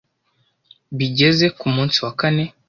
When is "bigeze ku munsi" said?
0.97-1.97